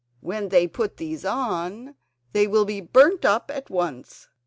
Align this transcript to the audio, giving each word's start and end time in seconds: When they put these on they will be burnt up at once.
When 0.21 0.49
they 0.49 0.67
put 0.67 0.97
these 0.97 1.23
on 1.23 1.93
they 2.33 2.47
will 2.47 2.65
be 2.65 2.81
burnt 2.81 3.23
up 3.23 3.51
at 3.53 3.69
once. 3.69 4.29